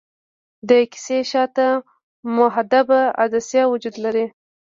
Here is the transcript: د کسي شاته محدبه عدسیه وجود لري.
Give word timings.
د 0.69 0.71
کسي 0.91 1.19
شاته 1.31 1.67
محدبه 2.37 3.01
عدسیه 3.23 3.65
وجود 3.71 3.95
لري. 4.05 4.25